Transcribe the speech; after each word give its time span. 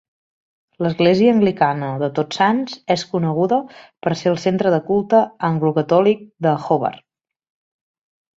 L'església 0.85 1.33
anglicana 1.33 1.89
de 2.03 2.09
Tots 2.19 2.39
Sants 2.41 2.79
és 2.95 3.03
coneguda 3.11 3.59
per 4.07 4.15
ser 4.23 4.33
el 4.33 4.41
centre 4.47 4.73
de 4.77 4.81
culte 4.89 5.21
anglo-catòlic 5.51 6.25
de 6.49 6.57
Hobart. 6.65 7.07